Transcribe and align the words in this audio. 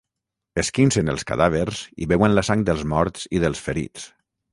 Esquincen 0.61 1.11
els 1.11 1.25
cadàvers 1.31 1.81
i 2.05 2.07
beuen 2.13 2.33
la 2.39 2.45
sang 2.47 2.63
dels 2.71 2.81
morts 2.95 3.29
i 3.37 3.43
dels 3.45 3.63
ferits. 3.67 4.09